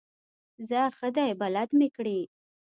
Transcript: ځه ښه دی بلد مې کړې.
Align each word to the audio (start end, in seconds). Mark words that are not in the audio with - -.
ځه 0.69 0.81
ښه 0.97 1.09
دی 1.15 1.29
بلد 1.41 1.69
مې 1.77 1.87
کړې. 1.95 2.19